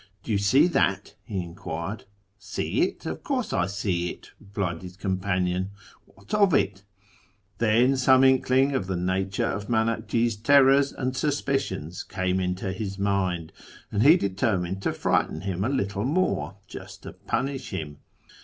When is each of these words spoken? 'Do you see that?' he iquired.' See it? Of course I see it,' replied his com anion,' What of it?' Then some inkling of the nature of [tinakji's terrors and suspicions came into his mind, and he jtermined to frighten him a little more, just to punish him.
'Do 0.23 0.31
you 0.31 0.39
see 0.39 0.65
that?' 0.65 1.13
he 1.25 1.45
iquired.' 1.47 2.05
See 2.39 2.81
it? 2.81 3.05
Of 3.05 3.23
course 3.23 3.53
I 3.53 3.67
see 3.67 4.09
it,' 4.09 4.31
replied 4.39 4.81
his 4.81 4.97
com 4.97 5.21
anion,' 5.23 5.69
What 6.15 6.33
of 6.33 6.55
it?' 6.55 6.83
Then 7.59 7.95
some 7.97 8.23
inkling 8.23 8.73
of 8.73 8.87
the 8.87 8.95
nature 8.95 9.45
of 9.45 9.67
[tinakji's 9.67 10.37
terrors 10.37 10.91
and 10.91 11.15
suspicions 11.15 12.01
came 12.01 12.39
into 12.39 12.71
his 12.71 12.97
mind, 12.97 13.53
and 13.91 14.01
he 14.01 14.17
jtermined 14.17 14.81
to 14.81 14.91
frighten 14.93 15.41
him 15.41 15.63
a 15.63 15.69
little 15.69 16.05
more, 16.05 16.55
just 16.67 17.03
to 17.03 17.13
punish 17.13 17.69
him. 17.69 17.97